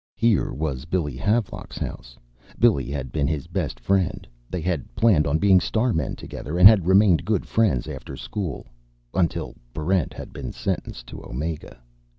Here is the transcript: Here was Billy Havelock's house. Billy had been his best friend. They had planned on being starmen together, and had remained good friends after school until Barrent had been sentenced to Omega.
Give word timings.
Here 0.15 0.51
was 0.51 0.85
Billy 0.85 1.15
Havelock's 1.15 1.77
house. 1.77 2.17
Billy 2.57 2.89
had 2.89 3.11
been 3.11 3.27
his 3.27 3.45
best 3.45 3.79
friend. 3.79 4.27
They 4.49 4.61
had 4.61 4.95
planned 4.95 5.27
on 5.27 5.37
being 5.37 5.59
starmen 5.59 6.15
together, 6.15 6.57
and 6.57 6.67
had 6.67 6.87
remained 6.87 7.23
good 7.23 7.45
friends 7.45 7.87
after 7.87 8.17
school 8.17 8.65
until 9.13 9.53
Barrent 9.75 10.15
had 10.15 10.33
been 10.33 10.53
sentenced 10.53 11.05
to 11.05 11.23
Omega. 11.23 11.77